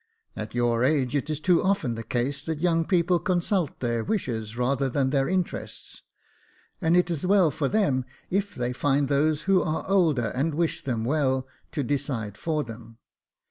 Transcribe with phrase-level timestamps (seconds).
[0.35, 4.57] At your age, it is too often the case that young people consult their wishes
[4.57, 6.01] rather than their interests;
[6.81, 10.83] and it is well for them if they find those who are older, and wish
[10.83, 12.97] them well, to decide for them.